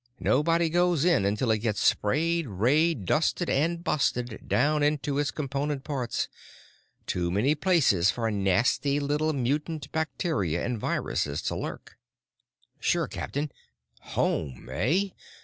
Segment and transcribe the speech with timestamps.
[0.19, 5.83] Nobody goes in until it gets sprayed, rayed, dusted, and busted down into its component
[5.83, 6.27] parts.
[7.05, 11.99] Too many places for nasty little mutant bacteria and viruses to lurk."
[12.79, 13.51] "Sure, Captain.
[13.99, 15.09] 'Home,' eh?